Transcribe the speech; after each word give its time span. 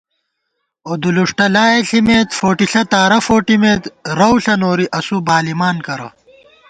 اُدُلُݭٹہ 0.91 1.45
لائے 1.53 1.79
ݪِمېت، 1.87 2.29
فوٹِݪہ 2.37 2.81
تارہ 2.91 3.19
فوٹِمېت، 3.27 3.83
رَؤ 4.17 4.33
ݪہ 4.43 4.55
نوری 4.61 4.85
اسُو 4.97 5.17
بالِمان 5.27 5.77
کرہ 5.85 6.07